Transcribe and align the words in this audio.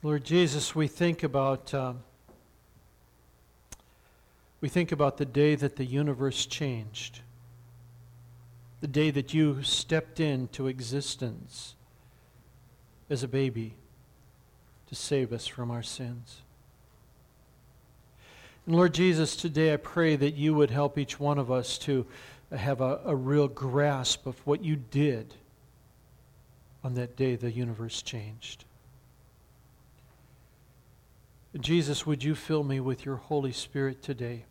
Lord 0.00 0.22
Jesus, 0.22 0.76
we 0.76 0.86
think 0.86 1.24
about 1.24 1.74
um, 1.74 2.04
we 4.60 4.68
think 4.68 4.92
about 4.92 5.16
the 5.16 5.24
day 5.24 5.56
that 5.56 5.74
the 5.74 5.84
universe 5.84 6.46
changed, 6.46 7.20
the 8.80 8.86
day 8.86 9.10
that 9.10 9.34
you 9.34 9.60
stepped 9.64 10.20
into 10.20 10.68
existence 10.68 11.74
as 13.10 13.24
a 13.24 13.28
baby 13.28 13.74
to 14.86 14.94
save 14.94 15.32
us 15.32 15.48
from 15.48 15.68
our 15.68 15.82
sins. 15.82 16.42
And 18.66 18.76
Lord 18.76 18.94
Jesus, 18.94 19.34
today 19.34 19.72
I 19.72 19.78
pray 19.78 20.14
that 20.14 20.34
you 20.34 20.54
would 20.54 20.70
help 20.70 20.96
each 20.96 21.18
one 21.18 21.38
of 21.38 21.50
us 21.50 21.76
to 21.78 22.06
have 22.52 22.80
a, 22.80 23.00
a 23.04 23.16
real 23.16 23.48
grasp 23.48 24.26
of 24.26 24.38
what 24.46 24.62
you 24.62 24.76
did 24.76 25.34
on 26.84 26.94
that 26.94 27.16
day 27.16 27.34
the 27.34 27.50
universe 27.50 28.00
changed. 28.00 28.64
Jesus, 31.60 32.06
would 32.06 32.22
you 32.22 32.34
fill 32.34 32.62
me 32.62 32.78
with 32.80 33.04
your 33.04 33.16
Holy 33.16 33.52
Spirit 33.52 34.02
today? 34.02 34.44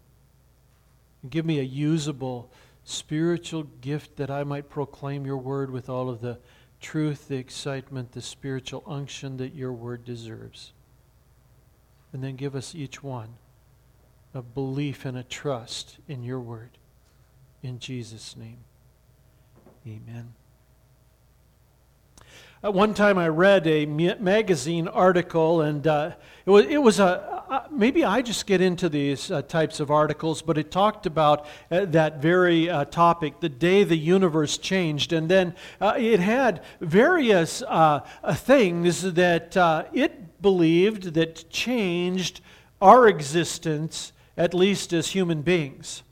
Give 1.29 1.45
me 1.45 1.59
a 1.59 1.63
usable 1.63 2.51
spiritual 2.83 3.63
gift 3.81 4.17
that 4.17 4.29
I 4.29 4.43
might 4.43 4.69
proclaim 4.69 5.25
your 5.25 5.37
word 5.37 5.69
with 5.69 5.89
all 5.89 6.09
of 6.09 6.21
the 6.21 6.39
truth, 6.79 7.27
the 7.27 7.37
excitement, 7.37 8.11
the 8.11 8.21
spiritual 8.21 8.83
unction 8.85 9.37
that 9.37 9.53
your 9.53 9.73
word 9.73 10.05
deserves. 10.05 10.73
And 12.13 12.23
then 12.23 12.35
give 12.35 12.55
us 12.55 12.75
each 12.75 13.03
one 13.03 13.35
a 14.33 14.41
belief 14.41 15.05
and 15.05 15.17
a 15.17 15.23
trust 15.23 15.97
in 16.07 16.23
your 16.23 16.39
word. 16.39 16.77
In 17.63 17.79
Jesus' 17.79 18.35
name, 18.37 18.59
amen. 19.85 20.36
At 22.63 22.73
one 22.73 22.95
time, 22.95 23.19
I 23.19 23.27
read 23.27 23.67
a 23.67 23.85
magazine 23.85 24.87
article, 24.87 25.61
and 25.61 25.85
uh, 25.85 26.11
it 26.43 26.49
was, 26.49 26.65
it 26.65 26.81
was 26.81 26.99
a 26.99 27.37
uh, 27.49 27.63
maybe 27.71 28.03
I 28.03 28.21
just 28.21 28.45
get 28.45 28.59
into 28.59 28.89
these 28.89 29.31
uh, 29.31 29.41
types 29.41 29.79
of 29.79 29.89
articles, 29.89 30.41
but 30.41 30.57
it 30.57 30.69
talked 30.69 31.05
about 31.05 31.45
uh, 31.71 31.85
that 31.85 32.21
very 32.21 32.69
uh, 32.69 32.83
topic, 32.85 33.39
the 33.39 33.47
day 33.47 33.85
the 33.85 33.95
universe 33.95 34.57
changed, 34.57 35.13
and 35.13 35.29
then 35.29 35.55
uh, 35.79 35.93
it 35.97 36.19
had 36.19 36.61
various 36.81 37.63
things 38.33 39.01
that 39.13 39.87
it 39.93 40.41
believed 40.41 41.13
that 41.13 41.49
changed 41.49 42.41
our 42.81 43.07
existence, 43.07 44.11
at 44.35 44.53
least 44.53 44.91
as 44.91 45.09
human 45.09 45.41
beings. 45.41 46.03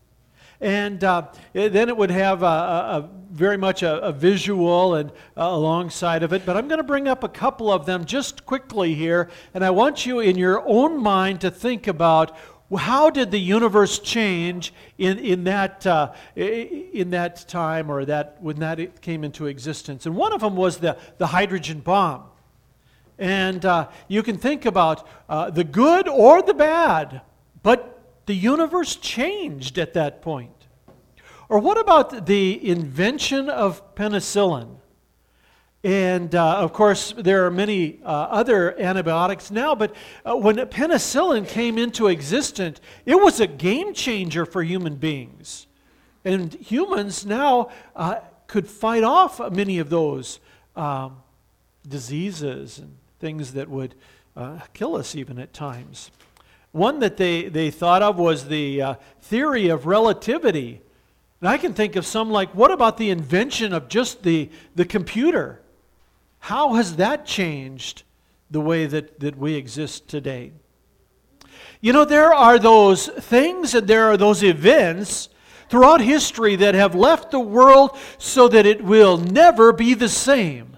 And 0.66 1.03
uh, 1.03 1.27
then 1.53 1.89
it 1.89 1.95
would 1.95 2.09
have 2.09 2.41
a, 2.41 2.45
a 2.45 3.09
very 3.30 3.55
much 3.55 3.83
a, 3.83 3.99
a 4.02 4.11
visual 4.11 4.95
and 4.95 5.11
uh, 5.38 5.44
alongside 5.44 6.23
of 6.23 6.33
it. 6.33 6.44
But 6.44 6.58
I'm 6.58 6.67
going 6.67 6.80
to 6.80 6.83
bring 6.83 7.08
up 7.08 7.23
a 7.23 7.30
couple 7.30 7.71
of 7.71 7.85
them 7.85 8.03
just 8.03 8.47
quickly 8.47 8.95
here. 8.95 9.30
And 9.53 9.63
I 9.63 9.69
want 9.69 10.08
you 10.08 10.21
in 10.21 10.39
your 10.39 10.67
own 10.67 10.99
mind 10.99 11.41
to 11.41 11.52
think 11.52 11.86
about 11.86 12.36
how 12.75 13.11
did 13.11 13.30
the 13.30 13.39
universe 13.39 13.99
change 13.99 14.73
in, 14.97 15.19
in, 15.19 15.43
that, 15.43 15.86
uh, 15.86 16.13
in 16.36 17.11
that 17.11 17.47
time 17.47 17.91
or 17.91 18.03
that, 18.05 18.38
when 18.39 18.58
that 18.61 19.02
came 19.02 19.23
into 19.23 19.45
existence? 19.45 20.08
And 20.08 20.16
one 20.16 20.33
of 20.33 20.41
them 20.41 20.55
was 20.55 20.77
the, 20.77 20.97
the 21.19 21.27
hydrogen 21.27 21.81
bomb. 21.81 22.23
And 23.19 23.63
uh, 23.63 23.89
you 24.08 24.23
can 24.23 24.39
think 24.39 24.66
about 24.66 25.08
uh, 25.30 25.52
the 25.52 25.63
good 25.63 26.08
or 26.08 26.41
the 26.41 26.55
bad, 26.55 27.21
but 27.61 27.94
the 28.25 28.35
universe 28.35 28.95
changed 28.95 29.77
at 29.77 29.93
that 29.93 30.21
point. 30.21 30.51
Or 31.47 31.59
what 31.59 31.79
about 31.79 32.25
the 32.25 32.67
invention 32.67 33.49
of 33.49 33.95
penicillin? 33.95 34.77
And 35.83 36.33
uh, 36.33 36.57
of 36.57 36.73
course, 36.73 37.13
there 37.15 37.45
are 37.45 37.51
many 37.51 37.99
uh, 38.03 38.07
other 38.07 38.79
antibiotics 38.81 39.51
now, 39.51 39.75
but 39.75 39.95
uh, 40.25 40.35
when 40.35 40.55
penicillin 40.55 41.47
came 41.47 41.77
into 41.77 42.07
existence, 42.07 42.81
it 43.05 43.15
was 43.15 43.39
a 43.39 43.45
game 43.45 43.93
changer 43.93 44.47
for 44.47 44.63
human 44.63 44.95
beings. 44.95 45.67
And 46.23 46.55
humans 46.55 47.23
now 47.23 47.69
uh, 47.95 48.15
could 48.47 48.67
fight 48.67 49.03
off 49.03 49.39
many 49.52 49.77
of 49.77 49.91
those 49.91 50.39
um, 50.75 51.17
diseases 51.87 52.80
and 52.80 52.97
things 53.19 53.53
that 53.53 53.69
would 53.69 53.93
uh, 54.35 54.61
kill 54.73 54.95
us 54.95 55.14
even 55.14 55.37
at 55.37 55.53
times. 55.53 56.09
One 56.75 56.99
that 56.99 57.15
they, 57.15 57.47
they 57.47 57.71
thought 57.71 58.02
of 58.02 58.19
was 58.19 58.49
the 58.49 58.81
uh, 58.81 58.95
theory 59.21 59.69
of 59.69 59.86
relativity. 59.86 60.81
And 61.39 61.47
I 61.47 61.58
can 61.58 61.73
think 61.73 61.95
of 61.95 62.05
some 62.05 62.30
like, 62.30 62.53
what 62.53 62.69
about 62.69 62.97
the 62.97 63.11
invention 63.11 63.71
of 63.71 63.87
just 63.87 64.23
the, 64.23 64.49
the 64.75 64.83
computer? 64.83 65.61
How 66.39 66.73
has 66.73 66.97
that 66.97 67.25
changed 67.25 68.03
the 68.52 68.59
way 68.59 68.87
that, 68.87 69.21
that 69.21 69.37
we 69.37 69.53
exist 69.53 70.09
today? 70.09 70.52
You 71.80 71.93
know, 71.93 72.03
there 72.03 72.33
are 72.33 72.59
those 72.59 73.08
things 73.08 73.73
and 73.73 73.87
there 73.87 74.08
are 74.08 74.17
those 74.17 74.43
events 74.43 75.30
throughout 75.69 76.02
history 76.02 76.58
that 76.58 76.75
have 76.75 76.93
left 76.93 77.31
the 77.31 77.39
world 77.39 77.97
so 78.17 78.49
that 78.49 78.65
it 78.65 78.83
will 78.83 79.15
never 79.15 79.71
be 79.71 79.93
the 79.93 80.09
same. 80.09 80.75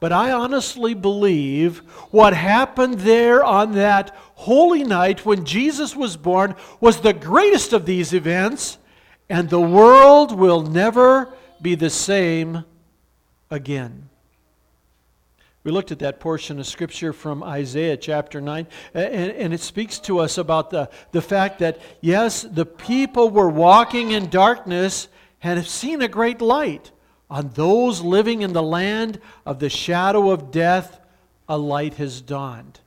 But 0.00 0.12
I 0.12 0.30
honestly 0.30 0.94
believe 0.94 1.78
what 2.12 2.32
happened 2.32 3.00
there 3.00 3.42
on 3.42 3.72
that 3.72 4.14
holy 4.38 4.84
night 4.84 5.26
when 5.26 5.44
Jesus 5.44 5.96
was 5.96 6.16
born 6.16 6.54
was 6.80 7.00
the 7.00 7.12
greatest 7.12 7.72
of 7.72 7.86
these 7.86 8.14
events, 8.14 8.78
and 9.28 9.50
the 9.50 9.60
world 9.60 10.30
will 10.30 10.62
never 10.62 11.34
be 11.60 11.74
the 11.74 11.90
same 11.90 12.64
again. 13.50 14.08
We 15.64 15.72
looked 15.72 15.90
at 15.90 15.98
that 15.98 16.20
portion 16.20 16.60
of 16.60 16.68
Scripture 16.68 17.12
from 17.12 17.42
Isaiah 17.42 17.96
chapter 17.96 18.40
9, 18.40 18.68
and, 18.94 19.32
and, 19.32 19.52
it 19.52 19.60
speaks 19.60 19.98
to 20.00 20.20
us 20.20 20.38
about 20.38 20.70
the, 20.70 20.88
the 21.10 21.20
fact 21.20 21.58
that, 21.58 21.80
yes, 22.00 22.42
the 22.42 22.64
people 22.64 23.30
were 23.30 23.50
walking 23.50 24.12
in 24.12 24.30
darkness 24.30 25.08
and 25.42 25.58
have 25.58 25.68
seen 25.68 26.00
a 26.00 26.08
great 26.08 26.40
light. 26.40 26.92
On 27.28 27.50
those 27.54 28.00
living 28.02 28.42
in 28.42 28.52
the 28.52 28.62
land 28.62 29.20
of 29.44 29.58
the 29.58 29.68
shadow 29.68 30.30
of 30.30 30.52
death, 30.52 31.00
a 31.48 31.58
light 31.58 31.94
has 31.94 32.20
dawned. 32.20 32.78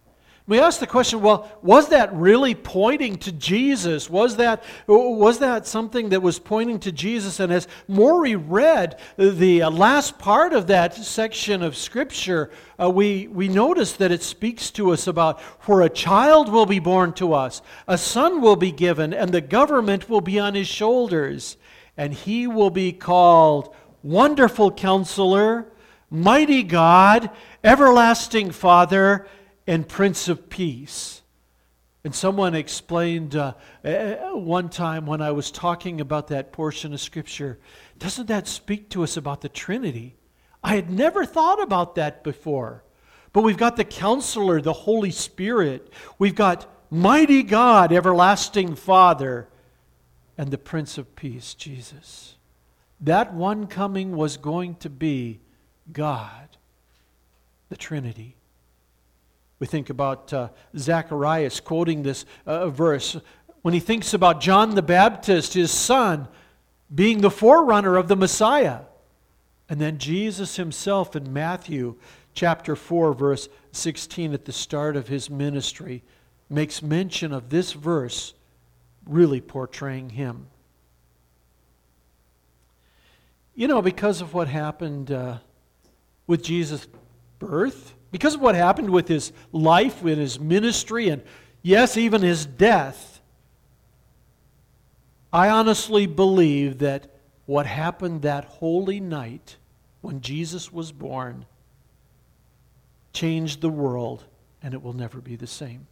We 0.47 0.59
ask 0.59 0.79
the 0.79 0.87
question 0.87 1.21
well, 1.21 1.49
was 1.61 1.89
that 1.89 2.11
really 2.13 2.55
pointing 2.55 3.17
to 3.19 3.31
Jesus? 3.31 4.09
Was 4.09 4.37
that, 4.37 4.63
was 4.87 5.39
that 5.39 5.67
something 5.67 6.09
that 6.09 6.21
was 6.21 6.39
pointing 6.39 6.79
to 6.79 6.91
Jesus? 6.91 7.39
And 7.39 7.53
as 7.53 7.67
Maury 7.87 8.35
read 8.35 8.99
the 9.17 9.63
last 9.65 10.17
part 10.17 10.53
of 10.53 10.67
that 10.67 10.95
section 10.95 11.61
of 11.61 11.77
Scripture, 11.77 12.49
uh, 12.79 12.89
we, 12.89 13.27
we 13.27 13.47
notice 13.47 13.93
that 13.93 14.11
it 14.11 14.23
speaks 14.23 14.71
to 14.71 14.91
us 14.91 15.05
about 15.05 15.39
for 15.61 15.83
a 15.83 15.89
child 15.89 16.51
will 16.51 16.65
be 16.65 16.79
born 16.79 17.13
to 17.13 17.33
us, 17.33 17.61
a 17.87 17.97
son 17.97 18.41
will 18.41 18.55
be 18.55 18.71
given, 18.71 19.13
and 19.13 19.31
the 19.31 19.41
government 19.41 20.09
will 20.09 20.21
be 20.21 20.39
on 20.39 20.55
his 20.55 20.67
shoulders, 20.67 21.55
and 21.95 22.13
he 22.13 22.47
will 22.47 22.71
be 22.71 22.91
called 22.91 23.75
Wonderful 24.01 24.71
Counselor, 24.71 25.67
Mighty 26.09 26.63
God, 26.63 27.29
Everlasting 27.63 28.51
Father, 28.51 29.27
and 29.71 29.87
Prince 29.87 30.27
of 30.27 30.49
Peace. 30.49 31.21
And 32.03 32.13
someone 32.13 32.55
explained 32.55 33.35
uh, 33.35 33.53
one 34.33 34.69
time 34.69 35.05
when 35.05 35.21
I 35.21 35.31
was 35.31 35.51
talking 35.51 36.01
about 36.01 36.27
that 36.27 36.51
portion 36.51 36.93
of 36.93 36.99
Scripture, 36.99 37.59
doesn't 37.97 38.27
that 38.27 38.47
speak 38.47 38.89
to 38.89 39.03
us 39.03 39.17
about 39.17 39.41
the 39.41 39.49
Trinity? 39.49 40.15
I 40.63 40.75
had 40.75 40.89
never 40.89 41.25
thought 41.25 41.61
about 41.61 41.95
that 41.95 42.23
before. 42.23 42.83
But 43.33 43.43
we've 43.43 43.57
got 43.57 43.77
the 43.77 43.85
Counselor, 43.85 44.61
the 44.61 44.73
Holy 44.73 45.11
Spirit. 45.11 45.93
We've 46.19 46.35
got 46.35 46.67
Mighty 46.89 47.43
God, 47.43 47.93
Everlasting 47.93 48.75
Father, 48.75 49.47
and 50.37 50.51
the 50.51 50.57
Prince 50.57 50.97
of 50.97 51.15
Peace, 51.15 51.53
Jesus 51.53 52.35
that 53.01 53.33
one 53.33 53.65
coming 53.65 54.15
was 54.15 54.37
going 54.37 54.75
to 54.75 54.89
be 54.89 55.39
God, 55.91 56.57
the 57.69 57.75
Trinity. 57.75 58.35
We 59.61 59.67
think 59.67 59.91
about 59.91 60.33
uh, 60.33 60.49
Zacharias 60.75 61.59
quoting 61.59 62.01
this 62.01 62.25
uh, 62.47 62.69
verse 62.69 63.15
when 63.61 63.75
he 63.75 63.79
thinks 63.79 64.15
about 64.15 64.41
John 64.41 64.73
the 64.73 64.81
Baptist, 64.81 65.53
his 65.53 65.69
son, 65.69 66.27
being 66.93 67.21
the 67.21 67.29
forerunner 67.29 67.95
of 67.95 68.07
the 68.07 68.15
Messiah. 68.15 68.79
And 69.69 69.79
then 69.79 69.99
Jesus 69.99 70.55
himself 70.55 71.15
in 71.15 71.31
Matthew 71.31 71.95
chapter 72.33 72.75
4, 72.75 73.13
verse 73.13 73.49
16, 73.71 74.33
at 74.33 74.45
the 74.45 74.51
start 74.51 74.95
of 74.95 75.09
his 75.09 75.29
ministry, 75.29 76.01
makes 76.49 76.81
mention 76.81 77.31
of 77.31 77.49
this 77.49 77.73
verse 77.73 78.33
really 79.05 79.41
portraying 79.41 80.09
him. 80.09 80.47
You 83.53 83.67
know, 83.67 83.83
because 83.83 84.21
of 84.21 84.33
what 84.33 84.47
happened 84.47 85.11
uh, 85.11 85.37
with 86.25 86.43
Jesus' 86.43 86.87
birth, 87.41 87.95
because 88.11 88.35
of 88.35 88.41
what 88.41 88.55
happened 88.55 88.91
with 88.91 89.07
his 89.07 89.33
life, 89.51 90.03
with 90.03 90.19
his 90.19 90.39
ministry, 90.39 91.09
and 91.09 91.23
yes, 91.63 91.97
even 91.97 92.21
his 92.21 92.45
death, 92.45 93.19
I 95.33 95.49
honestly 95.49 96.05
believe 96.05 96.79
that 96.79 97.09
what 97.47 97.65
happened 97.65 98.21
that 98.21 98.45
holy 98.45 98.99
night 98.99 99.57
when 100.01 100.21
Jesus 100.21 100.71
was 100.71 100.91
born 100.91 101.45
changed 103.11 103.61
the 103.61 103.69
world 103.69 104.23
and 104.61 104.73
it 104.73 104.83
will 104.83 104.93
never 104.93 105.19
be 105.19 105.35
the 105.35 105.47
same. 105.47 105.87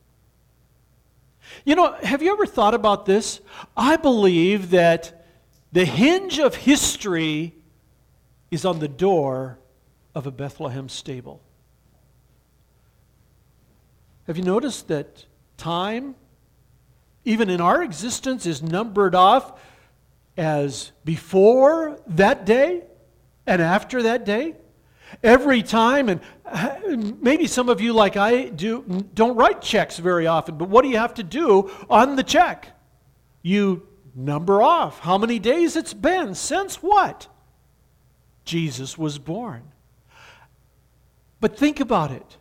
You 1.66 1.76
know, 1.76 1.94
have 2.04 2.22
you 2.22 2.32
ever 2.32 2.46
thought 2.46 2.76
about 2.76 3.06
this? 3.06 3.42
I 3.76 3.96
believe 3.96 4.70
that 4.72 5.26
the 5.72 5.86
hinge 5.86 6.38
of 6.38 6.54
history 6.54 7.56
is 8.52 8.66
on 8.66 8.80
the 8.80 8.88
door 8.88 9.58
of 10.20 10.28
a 10.28 10.32
Bethlehem 10.32 10.90
stable. 10.90 11.42
Have 14.28 14.38
you 14.38 14.44
noticed 14.44 14.90
that 14.90 15.26
time, 15.58 16.14
even 17.24 17.50
in 17.50 17.62
our 17.62 17.82
existence, 17.82 18.46
is 18.46 18.62
numbered 18.62 19.16
off 19.16 19.60
as 20.38 20.92
before 21.06 22.00
that 22.06 22.46
day 22.46 22.84
and 23.48 23.62
after 23.62 24.04
that 24.04 24.26
day? 24.26 24.56
Every 25.24 25.64
time, 25.64 26.10
and 26.10 27.22
maybe 27.22 27.48
some 27.48 27.70
of 27.70 27.80
you, 27.80 27.94
like 27.94 28.18
I 28.18 28.50
do, 28.50 28.84
don't 29.14 29.38
write 29.38 29.62
checks 29.62 29.98
very 29.98 30.28
often, 30.28 30.58
but 30.58 30.70
what 30.70 30.84
do 30.84 30.90
you 30.90 30.98
have 30.98 31.14
to 31.16 31.24
do 31.24 31.72
on 31.90 32.18
the 32.18 32.24
check? 32.24 32.78
You 33.42 33.88
number 34.14 34.62
off 34.62 35.00
how 35.00 35.18
many 35.18 35.40
days 35.40 35.78
it's 35.78 35.94
been 35.94 36.36
since 36.36 36.84
what? 36.84 37.28
Jesus 38.44 38.98
was 38.98 39.18
born. 39.18 39.69
But 41.40 41.58
think 41.58 41.80
about 41.80 42.12
it. 42.12 42.38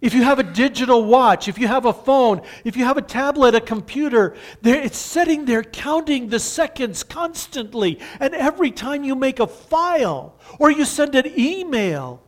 If 0.00 0.14
you 0.14 0.22
have 0.22 0.38
a 0.38 0.44
digital 0.44 1.04
watch, 1.04 1.48
if 1.48 1.58
you 1.58 1.66
have 1.66 1.84
a 1.84 1.92
phone, 1.92 2.42
if 2.64 2.76
you 2.76 2.84
have 2.84 2.96
a 2.96 3.02
tablet, 3.02 3.56
a 3.56 3.60
computer, 3.60 4.36
it's 4.62 4.96
sitting 4.96 5.44
there 5.44 5.64
counting 5.64 6.28
the 6.28 6.38
seconds 6.38 7.02
constantly. 7.02 7.98
And 8.20 8.32
every 8.34 8.70
time 8.70 9.02
you 9.02 9.16
make 9.16 9.40
a 9.40 9.46
file, 9.46 10.36
or 10.60 10.70
you 10.70 10.84
send 10.84 11.16
an 11.16 11.26
email, 11.36 12.22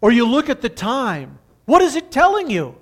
or 0.00 0.10
you 0.10 0.26
look 0.26 0.48
at 0.48 0.60
the 0.60 0.68
time, 0.68 1.38
what 1.66 1.82
is 1.82 1.94
it 1.94 2.10
telling 2.10 2.50
you? 2.50 2.76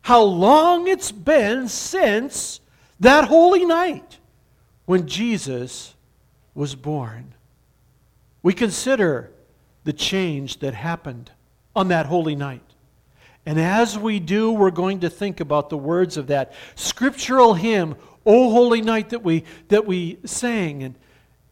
How 0.00 0.22
long 0.22 0.88
it's 0.88 1.12
been 1.12 1.68
since 1.68 2.60
that 2.98 3.24
holy 3.24 3.64
night 3.64 4.18
when 4.86 5.06
Jesus 5.06 5.94
was 6.54 6.74
born. 6.74 7.34
We 8.42 8.52
consider 8.52 9.30
the 9.84 9.92
change 9.92 10.60
that 10.60 10.74
happened 10.74 11.30
on 11.78 11.88
that 11.88 12.06
holy 12.06 12.34
night. 12.34 12.62
And 13.46 13.58
as 13.58 13.96
we 13.96 14.18
do, 14.18 14.52
we're 14.52 14.72
going 14.72 15.00
to 15.00 15.08
think 15.08 15.38
about 15.38 15.70
the 15.70 15.78
words 15.78 16.16
of 16.16 16.26
that 16.26 16.52
scriptural 16.74 17.54
hymn, 17.54 17.94
O 18.26 18.50
Holy 18.50 18.82
Night, 18.82 19.10
that 19.10 19.22
we, 19.22 19.44
that 19.68 19.86
we 19.86 20.18
sang. 20.24 20.82
And 20.82 20.96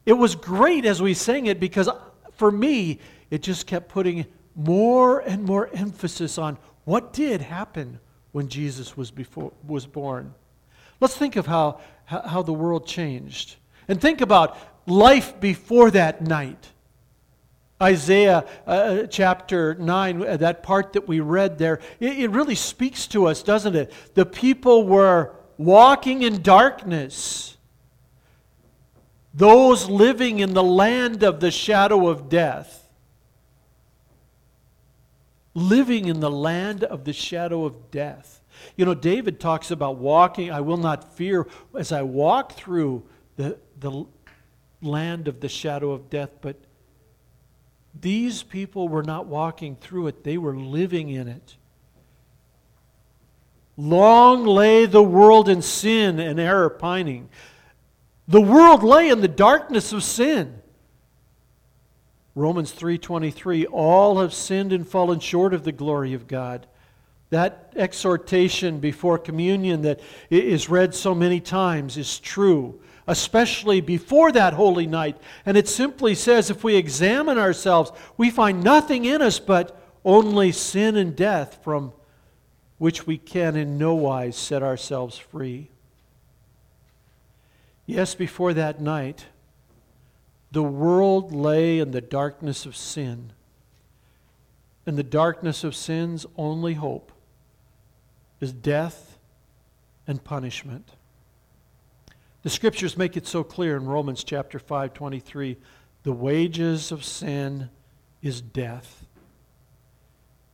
it 0.04 0.14
was 0.14 0.34
great 0.34 0.84
as 0.84 1.00
we 1.00 1.14
sang 1.14 1.46
it 1.46 1.60
because 1.60 1.88
for 2.32 2.50
me, 2.50 2.98
it 3.30 3.42
just 3.42 3.66
kept 3.66 3.88
putting 3.88 4.26
more 4.56 5.20
and 5.20 5.44
more 5.44 5.70
emphasis 5.72 6.38
on 6.38 6.58
what 6.84 7.12
did 7.12 7.40
happen 7.40 8.00
when 8.32 8.48
Jesus 8.48 8.96
was, 8.96 9.12
before, 9.12 9.52
was 9.66 9.86
born. 9.86 10.34
Let's 11.00 11.16
think 11.16 11.36
of 11.36 11.46
how, 11.46 11.80
how 12.04 12.42
the 12.42 12.52
world 12.52 12.86
changed. 12.86 13.56
And 13.86 14.00
think 14.00 14.20
about 14.20 14.58
life 14.86 15.38
before 15.38 15.92
that 15.92 16.20
night. 16.20 16.72
Isaiah 17.82 18.46
uh, 18.66 18.70
uh, 18.70 19.06
chapter 19.06 19.74
9, 19.74 20.26
uh, 20.26 20.36
that 20.38 20.62
part 20.62 20.94
that 20.94 21.06
we 21.06 21.20
read 21.20 21.58
there, 21.58 21.80
it, 22.00 22.18
it 22.18 22.30
really 22.30 22.54
speaks 22.54 23.06
to 23.08 23.26
us, 23.26 23.42
doesn't 23.42 23.76
it? 23.76 23.92
The 24.14 24.24
people 24.24 24.86
were 24.86 25.34
walking 25.58 26.22
in 26.22 26.40
darkness, 26.40 27.58
those 29.34 29.90
living 29.90 30.38
in 30.38 30.54
the 30.54 30.62
land 30.62 31.22
of 31.22 31.40
the 31.40 31.50
shadow 31.50 32.08
of 32.08 32.30
death. 32.30 32.88
Living 35.52 36.06
in 36.06 36.20
the 36.20 36.30
land 36.30 36.84
of 36.84 37.04
the 37.04 37.12
shadow 37.12 37.64
of 37.64 37.90
death. 37.90 38.42
You 38.76 38.86
know, 38.86 38.94
David 38.94 39.38
talks 39.38 39.70
about 39.70 39.96
walking, 39.96 40.50
I 40.50 40.60
will 40.62 40.76
not 40.78 41.14
fear 41.14 41.46
as 41.78 41.92
I 41.92 42.02
walk 42.02 42.52
through 42.52 43.04
the, 43.36 43.58
the 43.78 44.06
land 44.80 45.28
of 45.28 45.40
the 45.40 45.48
shadow 45.48 45.92
of 45.92 46.08
death, 46.08 46.30
but 46.40 46.56
these 48.00 48.42
people 48.42 48.88
were 48.88 49.02
not 49.02 49.26
walking 49.26 49.76
through 49.76 50.08
it, 50.08 50.24
they 50.24 50.38
were 50.38 50.56
living 50.56 51.08
in 51.08 51.28
it. 51.28 51.56
Long 53.76 54.44
lay 54.44 54.86
the 54.86 55.02
world 55.02 55.48
in 55.48 55.60
sin 55.60 56.18
and 56.18 56.40
error 56.40 56.70
pining. 56.70 57.28
The 58.26 58.40
world 58.40 58.82
lay 58.82 59.10
in 59.10 59.20
the 59.20 59.28
darkness 59.28 59.92
of 59.92 60.02
sin. 60.02 60.62
Romans 62.34 62.72
3:23 62.72 63.66
all 63.66 64.20
have 64.20 64.32
sinned 64.32 64.72
and 64.72 64.86
fallen 64.86 65.20
short 65.20 65.54
of 65.54 65.64
the 65.64 65.72
glory 65.72 66.14
of 66.14 66.26
God. 66.26 66.66
That 67.30 67.72
exhortation 67.76 68.78
before 68.78 69.18
communion 69.18 69.82
that 69.82 70.00
is 70.30 70.70
read 70.70 70.94
so 70.94 71.14
many 71.14 71.40
times 71.40 71.96
is 71.96 72.18
true 72.18 72.80
especially 73.06 73.80
before 73.80 74.32
that 74.32 74.54
holy 74.54 74.86
night. 74.86 75.16
And 75.44 75.56
it 75.56 75.68
simply 75.68 76.14
says 76.14 76.50
if 76.50 76.64
we 76.64 76.76
examine 76.76 77.38
ourselves, 77.38 77.92
we 78.16 78.30
find 78.30 78.64
nothing 78.64 79.04
in 79.04 79.22
us 79.22 79.38
but 79.38 79.80
only 80.04 80.52
sin 80.52 80.96
and 80.96 81.14
death 81.14 81.58
from 81.62 81.92
which 82.78 83.06
we 83.06 83.18
can 83.18 83.56
in 83.56 83.78
no 83.78 83.94
wise 83.94 84.36
set 84.36 84.62
ourselves 84.62 85.16
free. 85.16 85.70
Yes, 87.86 88.14
before 88.14 88.52
that 88.54 88.80
night, 88.80 89.26
the 90.50 90.62
world 90.62 91.32
lay 91.32 91.78
in 91.78 91.92
the 91.92 92.00
darkness 92.00 92.66
of 92.66 92.76
sin. 92.76 93.32
And 94.84 94.96
the 94.96 95.02
darkness 95.02 95.64
of 95.64 95.74
sin's 95.74 96.26
only 96.36 96.74
hope 96.74 97.12
is 98.40 98.52
death 98.52 99.18
and 100.06 100.22
punishment. 100.22 100.90
The 102.46 102.50
scriptures 102.50 102.96
make 102.96 103.16
it 103.16 103.26
so 103.26 103.42
clear 103.42 103.76
in 103.76 103.86
Romans 103.86 104.22
chapter 104.22 104.60
5, 104.60 104.94
23. 104.94 105.56
The 106.04 106.12
wages 106.12 106.92
of 106.92 107.04
sin 107.04 107.70
is 108.22 108.40
death. 108.40 109.04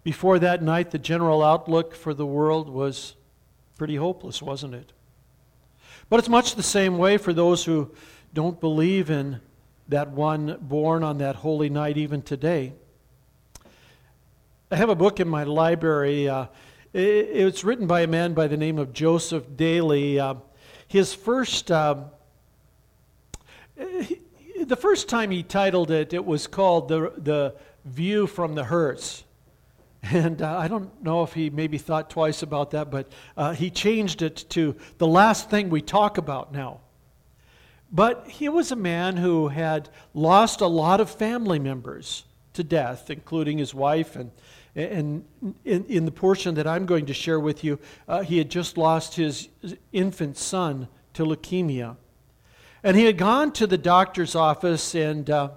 Before 0.02 0.38
that 0.38 0.62
night, 0.62 0.90
the 0.90 0.98
general 0.98 1.42
outlook 1.42 1.94
for 1.94 2.14
the 2.14 2.24
world 2.24 2.70
was 2.70 3.14
pretty 3.76 3.96
hopeless, 3.96 4.40
wasn't 4.40 4.74
it? 4.74 4.94
But 6.08 6.18
it's 6.18 6.30
much 6.30 6.54
the 6.54 6.62
same 6.62 6.96
way 6.96 7.18
for 7.18 7.34
those 7.34 7.66
who 7.66 7.90
don't 8.32 8.58
believe 8.58 9.10
in 9.10 9.42
that 9.88 10.12
one 10.12 10.56
born 10.62 11.04
on 11.04 11.18
that 11.18 11.36
holy 11.36 11.68
night, 11.68 11.98
even 11.98 12.22
today. 12.22 12.72
I 14.70 14.76
have 14.76 14.88
a 14.88 14.94
book 14.94 15.20
in 15.20 15.28
my 15.28 15.44
library. 15.44 16.26
Uh, 16.26 16.46
it's 16.94 17.64
written 17.64 17.86
by 17.86 18.00
a 18.00 18.06
man 18.06 18.32
by 18.32 18.46
the 18.46 18.56
name 18.56 18.78
of 18.78 18.94
Joseph 18.94 19.44
Bayly. 19.54 20.18
Uh, 20.18 20.36
his 20.92 21.14
first, 21.14 21.70
um, 21.70 22.04
the 23.76 24.76
first 24.78 25.08
time 25.08 25.30
he 25.30 25.42
titled 25.42 25.90
it, 25.90 26.12
it 26.12 26.22
was 26.22 26.46
called 26.46 26.88
The, 26.88 27.14
the 27.16 27.54
View 27.86 28.26
from 28.26 28.54
the 28.54 28.64
Hearse. 28.64 29.24
And 30.02 30.42
uh, 30.42 30.58
I 30.58 30.68
don't 30.68 31.02
know 31.02 31.22
if 31.22 31.32
he 31.32 31.48
maybe 31.48 31.78
thought 31.78 32.10
twice 32.10 32.42
about 32.42 32.72
that, 32.72 32.90
but 32.90 33.10
uh, 33.38 33.54
he 33.54 33.70
changed 33.70 34.20
it 34.20 34.44
to 34.50 34.76
the 34.98 35.06
last 35.06 35.48
thing 35.48 35.70
we 35.70 35.80
talk 35.80 36.18
about 36.18 36.52
now. 36.52 36.80
But 37.90 38.26
he 38.28 38.50
was 38.50 38.70
a 38.70 38.76
man 38.76 39.16
who 39.16 39.48
had 39.48 39.88
lost 40.12 40.60
a 40.60 40.66
lot 40.66 41.00
of 41.00 41.10
family 41.10 41.58
members 41.58 42.24
to 42.52 42.62
death, 42.62 43.08
including 43.08 43.56
his 43.56 43.72
wife. 43.72 44.14
And, 44.14 44.30
and 44.74 45.24
in, 45.64 45.84
in 45.84 46.04
the 46.06 46.10
portion 46.10 46.54
that 46.54 46.66
I'm 46.66 46.86
going 46.86 47.06
to 47.06 47.14
share 47.14 47.38
with 47.38 47.62
you, 47.62 47.78
uh, 48.08 48.22
he 48.22 48.38
had 48.38 48.50
just 48.50 48.78
lost 48.78 49.16
his 49.16 49.48
infant 49.92 50.36
son 50.38 50.88
to 51.14 51.24
leukemia. 51.24 51.96
And 52.82 52.96
he 52.96 53.04
had 53.04 53.18
gone 53.18 53.52
to 53.52 53.66
the 53.66 53.78
doctor's 53.78 54.34
office 54.34 54.94
and 54.94 55.28
uh, 55.28 55.50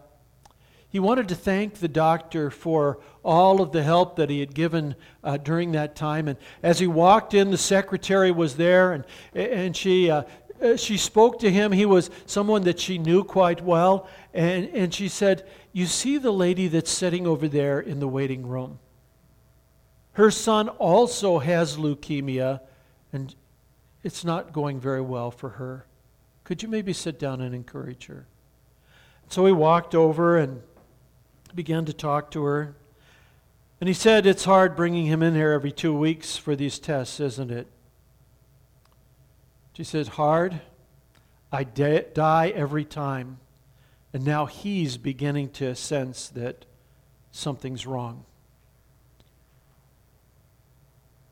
he 0.89 0.99
wanted 0.99 1.29
to 1.29 1.35
thank 1.35 1.75
the 1.75 1.87
doctor 1.87 2.49
for 2.49 2.99
all 3.23 3.61
of 3.61 3.71
the 3.71 3.83
help 3.83 4.17
that 4.17 4.29
he 4.29 4.41
had 4.41 4.53
given 4.53 4.95
uh, 5.23 5.37
during 5.37 5.71
that 5.71 5.95
time. 5.95 6.27
And 6.27 6.37
as 6.61 6.79
he 6.79 6.87
walked 6.87 7.33
in, 7.33 7.51
the 7.51 7.57
secretary 7.57 8.31
was 8.31 8.57
there 8.57 8.93
and, 8.93 9.05
and 9.33 9.75
she, 9.75 10.11
uh, 10.11 10.23
uh 10.61 10.75
she 10.75 10.97
spoke 10.97 11.39
to 11.39 11.49
him. 11.49 11.71
He 11.71 11.85
was 11.85 12.09
someone 12.25 12.63
that 12.63 12.79
she 12.79 12.97
knew 12.97 13.23
quite 13.23 13.61
well. 13.61 14.07
And, 14.33 14.69
and 14.69 14.93
she 14.93 15.07
said, 15.07 15.47
You 15.71 15.85
see 15.85 16.17
the 16.17 16.31
lady 16.31 16.67
that's 16.67 16.91
sitting 16.91 17.25
over 17.25 17.47
there 17.47 17.79
in 17.79 17.99
the 17.99 18.07
waiting 18.07 18.45
room? 18.45 18.79
Her 20.15 20.31
son 20.31 20.69
also 20.69 21.39
has 21.39 21.75
leukemia, 21.75 22.61
and 23.11 23.35
it's 24.01 24.23
not 24.23 24.53
going 24.53 24.79
very 24.79 25.01
well 25.01 25.29
for 25.29 25.49
her. 25.49 25.85
Could 26.45 26.63
you 26.63 26.69
maybe 26.69 26.93
sit 26.93 27.19
down 27.19 27.41
and 27.41 27.53
encourage 27.53 28.05
her? 28.05 28.25
So 29.27 29.45
he 29.45 29.51
walked 29.51 29.93
over 29.93 30.37
and 30.37 30.61
began 31.53 31.83
to 31.85 31.93
talk 31.93 32.31
to 32.31 32.43
her. 32.43 32.75
And 33.81 33.89
he 33.89 33.93
said, 33.93 34.25
It's 34.25 34.45
hard 34.45 34.77
bringing 34.77 35.05
him 35.05 35.21
in 35.21 35.35
here 35.35 35.51
every 35.51 35.71
two 35.71 35.93
weeks 35.93 36.37
for 36.37 36.55
these 36.55 36.79
tests, 36.79 37.19
isn't 37.19 37.51
it? 37.51 37.67
She 39.73 39.83
said, 39.83 40.07
Hard. 40.09 40.61
I 41.51 41.63
die 41.65 42.53
every 42.55 42.85
time. 42.85 43.39
And 44.13 44.23
now 44.23 44.45
he's 44.45 44.95
beginning 44.95 45.49
to 45.51 45.75
sense 45.75 46.29
that 46.29 46.65
something's 47.31 47.85
wrong. 47.85 48.23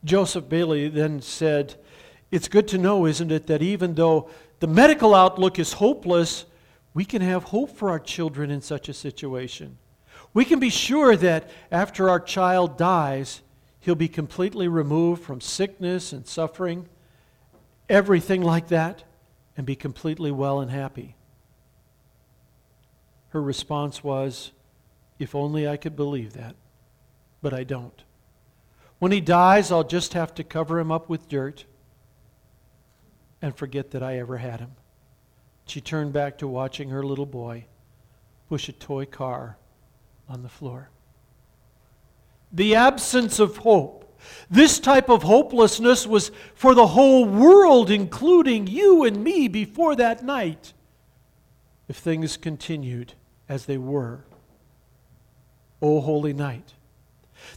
Joseph 0.03 0.49
Bayly 0.49 0.89
then 0.89 1.21
said, 1.21 1.75
It's 2.31 2.47
good 2.47 2.67
to 2.69 2.77
know, 2.77 3.05
isn't 3.05 3.31
it, 3.31 3.47
that 3.47 3.61
even 3.61 3.95
though 3.95 4.29
the 4.59 4.67
medical 4.67 5.15
outlook 5.15 5.59
is 5.59 5.73
hopeless, 5.73 6.45
we 6.93 7.05
can 7.05 7.21
have 7.21 7.45
hope 7.45 7.75
for 7.75 7.89
our 7.89 7.99
children 7.99 8.51
in 8.51 8.61
such 8.61 8.89
a 8.89 8.93
situation. 8.93 9.77
We 10.33 10.45
can 10.45 10.59
be 10.59 10.69
sure 10.69 11.15
that 11.15 11.49
after 11.71 12.09
our 12.09 12.19
child 12.19 12.77
dies, 12.77 13.41
he'll 13.79 13.95
be 13.95 14.07
completely 14.07 14.67
removed 14.67 15.23
from 15.23 15.41
sickness 15.41 16.11
and 16.11 16.27
suffering, 16.27 16.87
everything 17.89 18.41
like 18.41 18.67
that, 18.69 19.03
and 19.55 19.65
be 19.65 19.75
completely 19.75 20.31
well 20.31 20.59
and 20.59 20.71
happy. 20.71 21.15
Her 23.29 23.41
response 23.41 24.03
was, 24.03 24.51
If 25.19 25.35
only 25.35 25.67
I 25.67 25.77
could 25.77 25.95
believe 25.95 26.33
that, 26.33 26.55
but 27.41 27.53
I 27.53 27.63
don't. 27.63 28.03
When 29.03 29.11
he 29.11 29.19
dies, 29.19 29.69
I'll 29.69 29.83
just 29.83 30.13
have 30.13 30.33
to 30.35 30.45
cover 30.45 30.79
him 30.79 30.89
up 30.89 31.09
with 31.09 31.27
dirt 31.27 31.65
and 33.41 33.53
forget 33.53 33.91
that 33.91 34.01
I 34.01 34.17
ever 34.17 34.37
had 34.37 34.61
him. 34.61 34.71
She 35.65 35.81
turned 35.81 36.13
back 36.13 36.37
to 36.37 36.47
watching 36.47 36.89
her 36.89 37.03
little 37.03 37.25
boy 37.25 37.65
push 38.47 38.69
a 38.69 38.71
toy 38.71 39.05
car 39.05 39.57
on 40.29 40.41
the 40.41 40.47
floor. 40.47 40.89
The 42.53 42.75
absence 42.75 43.39
of 43.39 43.57
hope. 43.57 44.17
This 44.49 44.79
type 44.79 45.09
of 45.09 45.23
hopelessness 45.23 46.07
was 46.07 46.31
for 46.55 46.73
the 46.73 46.87
whole 46.87 47.25
world, 47.25 47.91
including 47.91 48.67
you 48.67 49.03
and 49.03 49.21
me, 49.21 49.49
before 49.49 49.97
that 49.97 50.23
night, 50.23 50.71
if 51.89 51.97
things 51.97 52.37
continued 52.37 53.15
as 53.49 53.65
they 53.65 53.77
were. 53.77 54.23
O 55.81 55.99
holy 55.99 56.31
night. 56.31 56.73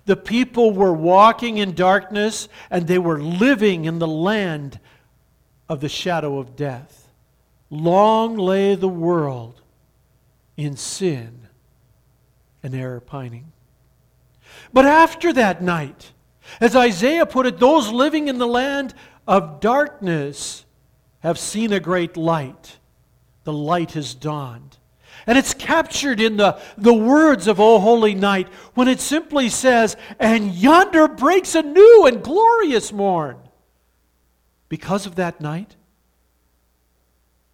The 0.05 0.17
people 0.17 0.73
were 0.73 0.93
walking 0.93 1.59
in 1.59 1.75
darkness 1.75 2.49
and 2.71 2.87
they 2.87 2.99
were 2.99 3.21
living 3.21 3.85
in 3.85 3.99
the 3.99 4.07
land 4.07 4.79
of 5.69 5.81
the 5.81 5.88
shadow 5.88 6.38
of 6.38 6.55
death. 6.55 7.09
Long 7.71 8.37
lay 8.37 8.75
the 8.75 8.88
world 8.88 9.61
in 10.57 10.76
sin 10.76 11.49
and 12.62 12.75
error 12.75 13.00
pining. 13.00 13.53
But 14.73 14.87
after 14.87 15.33
that 15.33 15.62
night, 15.62 16.12
as 16.61 16.76
Isaiah 16.76 17.26
put 17.26 17.47
it, 17.47 17.59
those 17.59 17.91
living 17.91 18.29
in 18.29 18.38
the 18.38 18.47
land 18.47 18.95
of 19.26 19.61
darkness 19.61 20.65
have 21.21 21.38
seen 21.38 21.73
a 21.73 21.81
great 21.81 22.17
light. 22.17 22.79
The 23.45 23.53
light 23.53 23.93
has 23.93 24.15
dawned. 24.15 24.79
And 25.26 25.37
it's 25.37 25.54
captured 25.54 26.21
in 26.21 26.37
the, 26.37 26.61
the 26.78 26.95
words 26.95 27.49
of 27.49 27.59
O 27.59 27.80
Holy 27.80 28.14
Night 28.14 28.49
when 28.75 28.87
it 28.87 29.00
simply 29.00 29.49
says, 29.49 29.97
And 30.21 30.54
yonder 30.54 31.09
breaks 31.09 31.56
a 31.56 31.62
new 31.62 32.06
and 32.06 32.23
glorious 32.23 32.92
morn. 32.92 33.38
Because 34.68 35.06
of 35.06 35.16
that 35.16 35.40
night, 35.40 35.75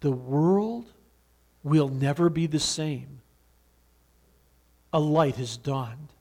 the 0.01 0.11
world 0.11 0.91
will 1.63 1.89
never 1.89 2.29
be 2.29 2.45
the 2.45 2.59
same. 2.59 3.21
A 4.91 4.99
light 4.99 5.37
has 5.37 5.57
dawned. 5.57 6.12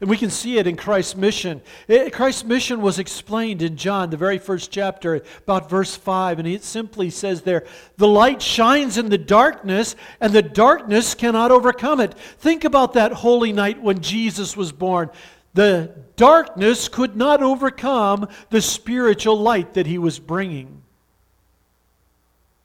And 0.00 0.08
we 0.08 0.16
can 0.16 0.30
see 0.30 0.56
it 0.56 0.66
in 0.66 0.76
Christ's 0.76 1.14
mission. 1.14 1.60
Eh, 1.86 2.08
Christ's 2.08 2.44
mission 2.44 2.80
was 2.80 2.98
explained 2.98 3.60
in 3.60 3.76
John, 3.76 4.08
the 4.08 4.16
very 4.16 4.38
first 4.38 4.70
chapter, 4.70 5.22
about 5.38 5.68
verse 5.68 5.94
5. 5.94 6.38
And 6.38 6.48
it 6.48 6.64
simply 6.64 7.10
says 7.10 7.42
there, 7.42 7.66
The 7.98 8.08
light 8.08 8.40
shines 8.40 8.96
in 8.96 9.10
the 9.10 9.18
darkness, 9.18 9.96
and 10.18 10.32
the 10.32 10.42
darkness 10.42 11.14
cannot 11.14 11.50
overcome 11.50 12.00
it. 12.00 12.14
Think 12.14 12.64
about 12.64 12.94
that 12.94 13.12
holy 13.12 13.52
night 13.52 13.82
when 13.82 14.00
Jesus 14.00 14.56
was 14.56 14.72
born. 14.72 15.10
The 15.52 15.94
darkness 16.16 16.88
could 16.88 17.14
not 17.14 17.42
overcome 17.42 18.28
the 18.48 18.62
spiritual 18.62 19.38
light 19.38 19.74
that 19.74 19.86
he 19.86 19.98
was 19.98 20.18
bringing. 20.18 20.82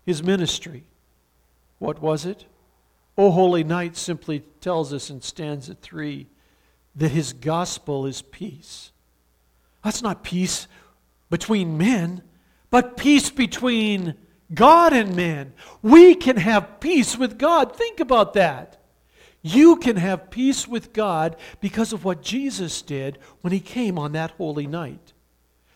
His 0.05 0.24
ministry. 0.24 0.86
What 1.79 2.01
was 2.01 2.25
it? 2.25 2.45
O 3.17 3.31
Holy 3.31 3.63
Night 3.63 3.98
simply 3.98 4.43
tells 4.62 4.93
us 4.93 5.10
in 5.10 5.22
stanza 5.22 5.74
3 5.74 6.27
that 6.95 7.11
his 7.11 7.33
gospel 7.33 8.05
is 8.05 8.21
peace. 8.21 8.91
That's 9.83 10.01
not 10.01 10.23
peace 10.23 10.67
between 11.29 11.77
men, 11.77 12.23
but 12.69 12.97
peace 12.97 13.29
between 13.29 14.15
God 14.53 14.93
and 14.93 15.15
men. 15.15 15.53
We 15.81 16.15
can 16.15 16.37
have 16.37 16.79
peace 16.79 17.17
with 17.17 17.37
God. 17.37 17.75
Think 17.75 17.99
about 17.99 18.33
that. 18.33 18.81
You 19.41 19.75
can 19.75 19.97
have 19.97 20.31
peace 20.31 20.67
with 20.67 20.93
God 20.93 21.35
because 21.61 21.93
of 21.93 22.03
what 22.03 22.23
Jesus 22.23 22.81
did 22.81 23.19
when 23.41 23.53
he 23.53 23.59
came 23.59 23.99
on 23.99 24.13
that 24.13 24.31
holy 24.31 24.65
night. 24.65 25.13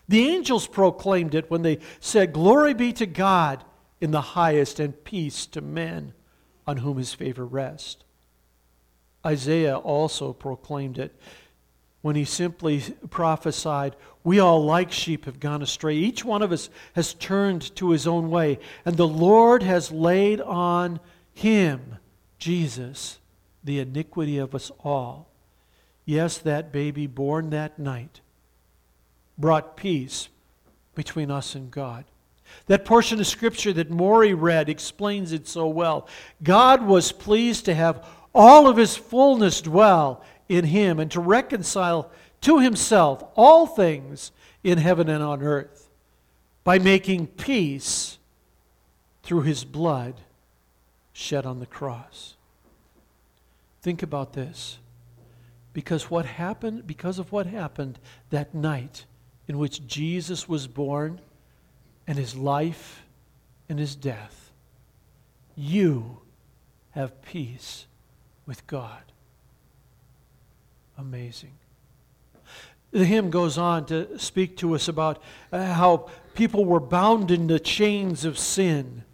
The 0.08 0.28
angels 0.28 0.66
proclaimed 0.66 1.36
it 1.36 1.50
when 1.50 1.62
they 1.62 1.78
said, 2.00 2.32
Glory 2.32 2.74
be 2.74 2.92
to 2.94 3.06
God 3.06 3.62
in 4.00 4.10
the 4.10 4.20
highest, 4.20 4.80
and 4.80 5.04
peace 5.04 5.46
to 5.46 5.60
men 5.60 6.14
on 6.66 6.78
whom 6.78 6.96
his 6.96 7.14
favor 7.14 7.46
rests. 7.46 8.02
Isaiah 9.24 9.76
also 9.76 10.32
proclaimed 10.32 10.98
it 10.98 11.14
when 12.02 12.16
he 12.16 12.24
simply 12.24 12.82
prophesied, 13.10 13.94
We 14.24 14.40
all, 14.40 14.64
like 14.64 14.90
sheep, 14.90 15.26
have 15.26 15.40
gone 15.40 15.62
astray. 15.62 15.96
Each 15.96 16.24
one 16.24 16.42
of 16.42 16.52
us 16.52 16.70
has 16.94 17.14
turned 17.14 17.74
to 17.76 17.90
his 17.90 18.06
own 18.06 18.30
way, 18.30 18.58
and 18.84 18.96
the 18.96 19.08
Lord 19.08 19.62
has 19.62 19.92
laid 19.92 20.40
on 20.40 21.00
him, 21.34 21.96
Jesus, 22.38 23.18
the 23.62 23.80
iniquity 23.80 24.38
of 24.38 24.54
us 24.54 24.70
all. 24.82 25.28
Yes, 26.06 26.38
that 26.38 26.72
baby 26.72 27.06
born 27.06 27.50
that 27.50 27.78
night 27.78 28.20
brought 29.36 29.76
peace 29.76 30.28
between 30.94 31.30
us 31.30 31.54
and 31.54 31.70
God. 31.70 32.04
That 32.66 32.84
portion 32.84 33.20
of 33.20 33.26
Scripture 33.26 33.72
that 33.74 33.90
Maury 33.90 34.34
read 34.34 34.68
explains 34.68 35.32
it 35.32 35.46
so 35.46 35.68
well. 35.68 36.08
God 36.42 36.82
was 36.82 37.12
pleased 37.12 37.66
to 37.66 37.74
have 37.74 38.04
all 38.34 38.68
of 38.68 38.76
his 38.76 38.96
fullness 38.96 39.60
dwell 39.60 40.24
in 40.48 40.64
him 40.64 40.98
and 40.98 41.10
to 41.10 41.20
reconcile 41.20 42.10
to 42.40 42.58
himself 42.58 43.22
all 43.36 43.66
things 43.66 44.32
in 44.62 44.78
heaven 44.78 45.08
and 45.08 45.22
on 45.22 45.42
earth 45.42 45.88
by 46.64 46.78
making 46.78 47.26
peace 47.26 48.18
through 49.22 49.42
his 49.42 49.64
blood 49.64 50.14
shed 51.12 51.46
on 51.46 51.60
the 51.60 51.66
cross. 51.66 52.34
Think 53.82 54.02
about 54.02 54.32
this. 54.32 54.78
Because 55.72 56.10
what 56.10 56.26
happened, 56.26 56.86
because 56.86 57.18
of 57.18 57.30
what 57.32 57.46
happened 57.46 57.98
that 58.30 58.54
night 58.54 59.04
in 59.46 59.58
which 59.58 59.86
Jesus 59.86 60.48
was 60.48 60.66
born 60.66 61.20
and 62.06 62.18
his 62.18 62.34
life 62.34 63.02
and 63.68 63.78
his 63.78 63.94
death, 63.94 64.50
you 65.54 66.18
have 66.90 67.22
peace 67.22 67.86
with 68.50 68.66
God. 68.66 69.04
Amazing. 70.98 71.52
The 72.90 73.04
hymn 73.04 73.30
goes 73.30 73.56
on 73.56 73.86
to 73.86 74.18
speak 74.18 74.56
to 74.56 74.74
us 74.74 74.88
about 74.88 75.22
uh, 75.52 75.72
how 75.72 76.10
people 76.34 76.64
were 76.64 76.80
bound 76.80 77.30
in 77.30 77.46
the 77.46 77.60
chains 77.60 78.24
of 78.24 78.36
sin. 78.36 79.04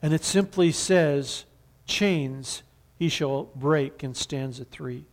And 0.00 0.14
it 0.14 0.24
simply 0.24 0.72
says, 0.72 1.44
Chains 1.84 2.62
he 2.98 3.10
shall 3.10 3.50
break 3.54 4.02
in 4.02 4.14
stanza 4.14 4.64
three. 4.64 5.04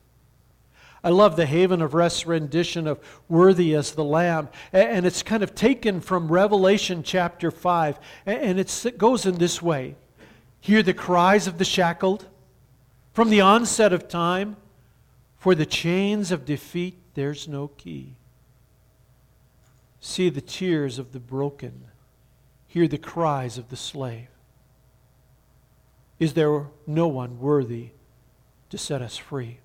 I 1.03 1.09
love 1.09 1.35
the 1.35 1.45
Haven 1.45 1.81
of 1.81 1.93
Rest 1.93 2.25
rendition 2.25 2.87
of 2.87 3.01
Worthy 3.27 3.75
as 3.75 3.91
the 3.91 4.05
Lamb. 4.05 4.47
And 4.71 5.05
it's 5.05 5.23
kind 5.23 5.43
of 5.43 5.53
taken 5.53 5.99
from 5.99 6.29
Revelation 6.29 7.03
chapter 7.03 7.51
5. 7.51 7.99
And 8.25 8.61
it 8.61 8.93
goes 8.97 9.25
in 9.25 9.39
this 9.39 9.61
way 9.61 9.97
Hear 10.61 10.81
the 10.81 10.93
cries 10.93 11.47
of 11.47 11.57
the 11.57 11.65
shackled, 11.65 12.27
from 13.13 13.29
the 13.29 13.41
onset 13.41 13.93
of 13.93 14.07
time, 14.07 14.57
for 15.37 15.53
the 15.53 15.65
chains 15.65 16.31
of 16.31 16.45
defeat, 16.45 16.97
there's 17.13 17.47
no 17.47 17.67
key. 17.67 18.15
See 19.99 20.29
the 20.29 20.41
tears 20.41 20.99
of 20.99 21.13
the 21.13 21.19
broken, 21.19 21.85
hear 22.67 22.87
the 22.87 22.97
cries 22.97 23.57
of 23.57 23.69
the 23.69 23.75
slave. 23.77 24.27
Is 26.19 26.33
there 26.33 26.67
no 26.87 27.07
one 27.07 27.39
worthy 27.39 27.89
to 28.69 28.77
set 28.77 29.01
us 29.01 29.15
free? 29.15 29.59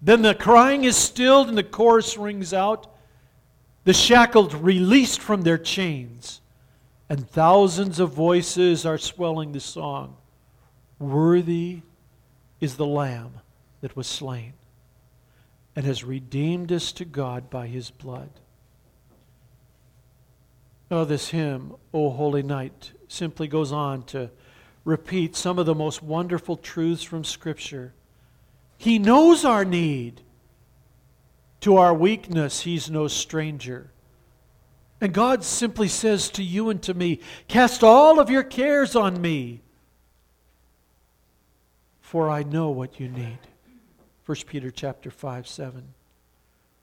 Then 0.00 0.22
the 0.22 0.34
crying 0.34 0.84
is 0.84 0.96
stilled 0.96 1.48
and 1.48 1.58
the 1.58 1.64
chorus 1.64 2.16
rings 2.16 2.52
out. 2.52 2.86
The 3.84 3.94
shackled 3.94 4.54
released 4.54 5.20
from 5.20 5.42
their 5.42 5.58
chains, 5.58 6.40
and 7.08 7.28
thousands 7.28 7.98
of 7.98 8.12
voices 8.12 8.84
are 8.84 8.98
swelling 8.98 9.52
the 9.52 9.60
song. 9.60 10.16
Worthy 10.98 11.82
is 12.60 12.76
the 12.76 12.86
Lamb 12.86 13.40
that 13.80 13.96
was 13.96 14.06
slain 14.06 14.54
and 15.74 15.84
has 15.84 16.02
redeemed 16.04 16.72
us 16.72 16.92
to 16.92 17.04
God 17.04 17.50
by 17.50 17.66
his 17.66 17.90
blood. 17.90 18.30
Oh, 20.90 21.04
this 21.04 21.28
hymn, 21.28 21.74
O 21.92 22.10
Holy 22.10 22.42
Night, 22.42 22.92
simply 23.08 23.48
goes 23.48 23.72
on 23.72 24.04
to 24.04 24.30
repeat 24.84 25.34
some 25.36 25.58
of 25.58 25.66
the 25.66 25.74
most 25.74 26.02
wonderful 26.02 26.56
truths 26.56 27.02
from 27.02 27.24
Scripture. 27.24 27.92
He 28.78 28.98
knows 28.98 29.44
our 29.44 29.64
need 29.64 30.22
To 31.62 31.76
our 31.76 31.92
weakness, 31.94 32.60
He's 32.60 32.90
no 32.90 33.08
stranger. 33.08 33.90
And 35.00 35.12
God 35.12 35.42
simply 35.42 35.88
says 35.88 36.30
to 36.30 36.42
you 36.42 36.70
and 36.70 36.80
to 36.82 36.94
me, 36.94 37.20
Cast 37.48 37.82
all 37.82 38.20
of 38.20 38.30
your 38.30 38.44
cares 38.44 38.94
on 38.94 39.20
me, 39.20 39.62
for 42.06 42.30
I 42.30 42.44
know 42.44 42.70
what 42.70 43.00
you 43.00 43.08
need. 43.08 43.38
1 44.26 44.36
Peter 44.46 44.70
chapter 44.70 45.10
5, 45.10 45.48
7. 45.48 45.82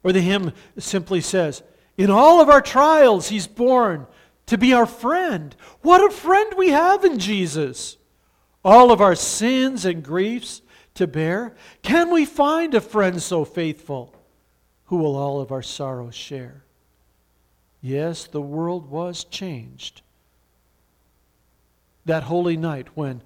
Or 0.02 0.12
the 0.12 0.20
hymn 0.20 0.52
simply 0.76 1.22
says, 1.22 1.62
In 1.96 2.10
all 2.10 2.42
of 2.42 2.50
our 2.50 2.60
trials, 2.60 3.28
He's 3.28 3.46
born 3.46 4.06
to 4.44 4.58
be 4.58 4.74
our 4.74 4.84
friend. 4.84 5.56
What 5.80 6.04
a 6.04 6.14
friend 6.14 6.52
we 6.58 6.68
have 6.68 7.06
in 7.06 7.18
Jesus! 7.18 7.96
All 8.62 8.92
of 8.92 9.00
our 9.00 9.14
sins 9.14 9.86
and 9.86 10.04
griefs 10.04 10.60
to 10.92 11.06
bear. 11.06 11.54
Can 11.80 12.10
we 12.10 12.26
find 12.26 12.74
a 12.74 12.80
friend 12.82 13.22
so 13.22 13.46
faithful 13.46 14.14
who 14.86 14.98
will 14.98 15.16
all 15.16 15.40
of 15.40 15.50
our 15.50 15.62
sorrows 15.62 16.14
share? 16.14 16.64
Yes, 17.80 18.26
the 18.26 18.42
world 18.42 18.90
was 18.90 19.24
changed. 19.24 20.02
That 22.04 22.24
holy 22.24 22.58
night 22.58 22.88
when 22.94 23.22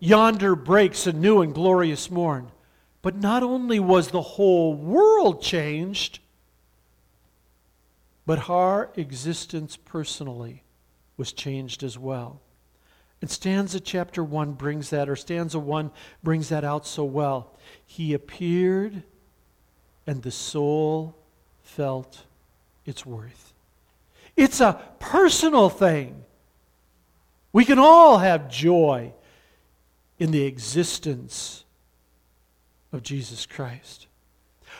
yonder 0.00 0.56
breaks 0.56 1.06
a 1.06 1.12
new 1.12 1.42
and 1.42 1.54
glorious 1.54 2.10
morn. 2.10 2.50
But 3.02 3.16
not 3.16 3.42
only 3.42 3.78
was 3.78 4.08
the 4.08 4.20
whole 4.20 4.74
world 4.74 5.42
changed, 5.42 6.18
but 8.26 8.50
our 8.50 8.90
existence 8.96 9.76
personally 9.76 10.64
was 11.16 11.32
changed 11.32 11.82
as 11.82 11.98
well. 11.98 12.40
And 13.20 13.30
stanza 13.30 13.80
chapter 13.80 14.24
1 14.24 14.52
brings 14.52 14.90
that, 14.90 15.08
or 15.08 15.16
stanza 15.16 15.58
1 15.58 15.90
brings 16.22 16.48
that 16.48 16.64
out 16.64 16.86
so 16.86 17.04
well. 17.04 17.52
He 17.84 18.14
appeared, 18.14 19.02
and 20.06 20.22
the 20.22 20.30
soul 20.30 21.16
felt 21.62 22.24
its 22.86 23.04
worth. 23.04 23.52
It's 24.36 24.60
a 24.60 24.80
personal 24.98 25.68
thing. 25.68 26.24
We 27.52 27.64
can 27.64 27.78
all 27.78 28.18
have 28.18 28.48
joy 28.50 29.12
in 30.20 30.30
the 30.30 30.44
existence 30.44 31.64
of 32.92 33.02
Jesus 33.02 33.46
Christ. 33.46 34.06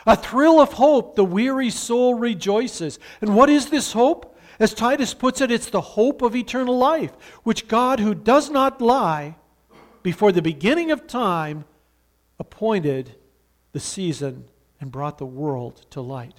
A 0.05 0.15
thrill 0.15 0.61
of 0.61 0.73
hope, 0.73 1.15
the 1.17 1.25
weary 1.25 1.69
soul 1.69 2.13
rejoices. 2.13 2.97
And 3.19 3.35
what 3.35 3.49
is 3.49 3.69
this 3.69 3.91
hope? 3.91 4.37
As 4.59 4.73
Titus 4.73 5.13
puts 5.13 5.41
it, 5.41 5.51
it's 5.51 5.69
the 5.69 5.81
hope 5.81 6.21
of 6.21 6.35
eternal 6.35 6.77
life, 6.77 7.11
which 7.43 7.67
God, 7.67 7.99
who 7.99 8.15
does 8.15 8.49
not 8.49 8.79
lie, 8.79 9.35
before 10.03 10.31
the 10.31 10.41
beginning 10.41 10.91
of 10.91 11.07
time, 11.07 11.65
appointed 12.39 13.15
the 13.73 13.79
season 13.79 14.45
and 14.79 14.91
brought 14.91 15.17
the 15.17 15.25
world 15.25 15.85
to 15.89 15.99
light 15.99 16.35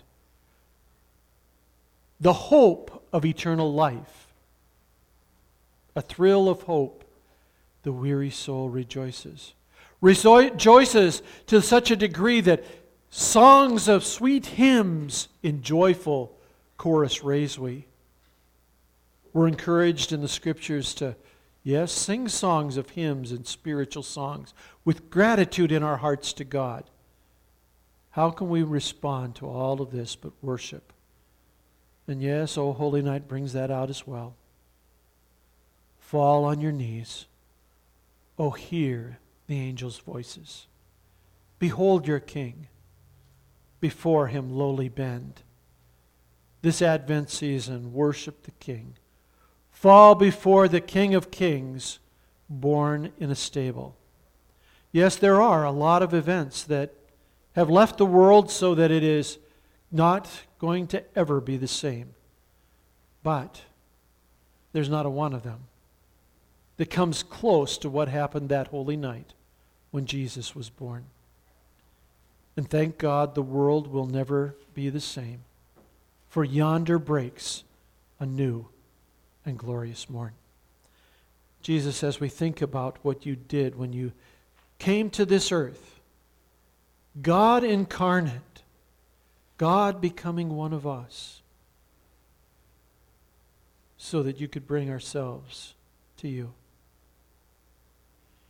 the 2.23 2.33
hope 2.33 3.05
of 3.13 3.25
eternal 3.25 3.75
life. 3.75 4.29
A 5.97 6.01
thrill 6.01 6.49
of 6.49 6.63
hope, 6.63 7.02
the 7.83 7.93
weary 7.93 8.31
soul 8.31 8.69
rejoices. 8.69 9.55
Rejoices 10.01 11.23
to 11.47 11.63
such 11.63 11.91
a 11.91 11.97
degree 11.97 12.41
that 12.41 12.65
songs 13.11 13.89
of 13.89 14.05
sweet 14.05 14.47
hymns 14.47 15.29
in 15.43 15.63
joyful 15.63 16.39
chorus 16.77 17.23
raise 17.23 17.59
we. 17.59 17.87
We're 19.33 19.49
encouraged 19.49 20.13
in 20.13 20.21
the 20.21 20.29
scriptures 20.29 20.95
to, 20.95 21.17
yes, 21.63 21.93
sing 21.93 22.29
songs 22.29 22.77
of 22.77 22.91
hymns 22.91 23.31
and 23.31 23.47
spiritual 23.47 24.03
songs 24.03 24.53
with 24.85 25.11
gratitude 25.11 25.73
in 25.73 25.83
our 25.83 25.99
hearts 25.99 26.33
to 26.35 26.45
God. 26.45 26.85
How 28.11 28.31
can 28.31 28.51
we 28.51 28.63
respond 28.63 29.37
to 29.37 29.49
all 29.49 29.81
of 29.81 29.91
this 29.91 30.17
but 30.17 30.33
worship? 30.43 30.93
And 32.07 32.21
yes, 32.21 32.59
O 32.59 32.73
Holy 32.73 33.01
Night 33.01 33.29
brings 33.29 33.53
that 33.53 33.71
out 33.71 33.89
as 33.89 34.07
well. 34.07 34.35
Fall 35.99 36.45
on 36.45 36.61
your 36.61 36.73
knees. 36.73 37.27
Oh, 38.39 38.51
hear 38.51 39.19
the 39.47 39.59
angels' 39.59 39.99
voices. 39.99 40.67
Behold 41.59 42.07
your 42.07 42.21
King. 42.21 42.69
Before 43.81 44.29
him 44.29 44.51
lowly 44.51 44.89
bend. 44.89 45.43
This 46.63 46.81
Advent 46.81 47.31
season, 47.31 47.93
worship 47.93 48.45
the 48.45 48.53
King. 48.53 48.95
Fall 49.71 50.15
before 50.15 50.69
the 50.69 50.81
King 50.81 51.15
of 51.15 51.31
Kings, 51.31 51.99
born 52.49 53.13
in 53.19 53.31
a 53.31 53.35
stable. 53.35 53.97
Yes, 54.93 55.17
there 55.17 55.41
are 55.41 55.65
a 55.65 55.73
lot 55.73 56.03
of 56.03 56.15
events 56.15 56.63
that 56.65 56.95
have 57.53 57.69
left 57.69 57.99
the 57.99 58.07
world 58.07 58.51
so 58.51 58.75
that 58.75 58.91
it 58.91 59.03
is 59.03 59.39
not 59.91 60.29
going 60.59 60.87
to 60.89 61.05
ever 61.17 61.41
be 61.41 61.57
the 61.57 61.69
same. 61.69 62.15
But 63.23 63.63
there's 64.73 64.89
not 64.89 65.07
a 65.07 65.11
one 65.11 65.35
of 65.35 65.43
them 65.43 65.65
that 66.77 66.91
comes 66.91 67.23
close 67.23 67.79
to 67.79 67.89
what 67.89 68.09
happened 68.09 68.49
that 68.49 68.69
holy 68.69 68.97
night 68.97 69.35
when 69.91 70.07
Jesus 70.07 70.55
was 70.55 70.71
born. 70.71 71.05
And 72.57 72.69
thank 72.69 72.99
God 72.99 73.35
the 73.35 73.43
world 73.43 73.87
will 73.87 74.07
never 74.07 74.55
be 74.75 74.89
the 74.91 75.01
same, 75.01 75.41
for 76.29 76.45
yonder 76.45 76.99
breaks 76.99 77.65
a 78.19 78.27
new 78.27 78.67
and 79.45 79.59
glorious 79.59 80.09
morn. 80.09 80.33
Jesus, 81.63 82.03
as 82.03 82.21
we 82.21 82.29
think 82.29 82.61
about 82.61 82.99
what 83.03 83.25
you 83.25 83.37
did 83.37 83.77
when 83.77 83.93
you 83.93 84.13
came 84.79 85.11
to 85.11 85.25
this 85.25 85.53
earth, 85.53 86.01
God 87.21 87.63
incarnate, 87.63 88.63
God 89.59 90.01
becoming 90.01 90.57
one 90.57 90.73
of 90.73 90.87
us 90.87 91.43
so 93.97 94.23
that 94.25 94.41
you 94.41 94.49
could 94.49 94.67
bring 94.67 94.91
ourselves 94.91 95.75
to 96.17 96.29
you. 96.29 96.53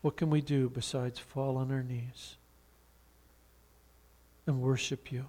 What 0.03 0.17
can 0.17 0.31
we 0.31 0.41
do 0.41 0.69
besides 0.69 1.19
fall 1.19 1.57
on 1.57 1.71
our 1.71 1.83
knees 1.83 2.37
and 4.47 4.61
worship 4.61 5.11
you 5.13 5.27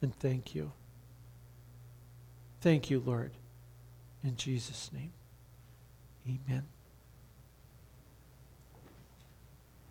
and 0.00 0.14
thank 0.14 0.54
you? 0.54 0.72
Thank 2.60 2.90
you, 2.90 3.00
Lord. 3.04 3.32
In 4.24 4.36
Jesus' 4.36 4.90
name, 4.92 5.12
amen. 6.26 6.75